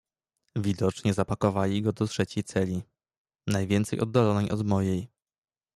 [0.55, 2.81] "Widocznie zapakowali go do trzeciej celi,
[3.47, 5.07] najwięcej oddalonej od mojej."